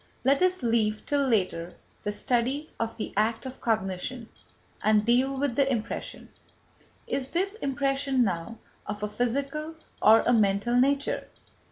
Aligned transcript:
Let 0.25 0.41
us 0.41 0.63
leave 0.63 1.05
till 1.05 1.27
later 1.27 1.75
the 2.03 2.11
study 2.11 2.71
of 2.79 2.97
the 2.97 3.13
act 3.15 3.45
of 3.45 3.61
cognition, 3.61 4.29
and 4.81 5.05
deal 5.05 5.37
with 5.37 5.55
the 5.55 5.71
impression. 5.71 6.29
Is 7.05 7.29
this 7.29 7.53
impression 7.53 8.23
now 8.23 8.57
of 8.87 9.03
a 9.03 9.07
physical 9.07 9.75
or 10.01 10.21
a 10.21 10.33
mental 10.33 10.75
nature? 10.75 11.27